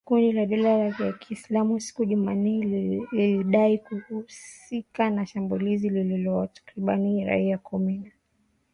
Kundi 0.07 0.31
la 0.31 0.45
dola 0.45 0.69
ya 0.69 1.13
kiisilamu 1.13 1.79
siku 1.79 2.03
ya 2.03 2.09
Jumanne 2.09 2.59
lilidai 3.11 3.77
kuhusika 3.77 5.09
na 5.09 5.25
shambulizi 5.25 5.89
lililoua 5.89 6.47
takribani 6.47 7.25
raia 7.25 7.57
kumi 7.57 7.93
na 7.97 8.01
tano 8.09 8.17